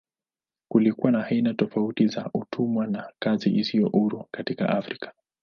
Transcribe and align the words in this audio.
Kulikuwa 0.67 1.11
na 1.11 1.25
aina 1.25 1.53
tofauti 1.53 2.07
za 2.07 2.29
utumwa 2.33 2.87
na 2.87 3.09
kazi 3.19 3.49
isiyo 3.49 3.89
huru 3.89 4.27
katika 4.31 4.69
Afrika. 4.69 5.13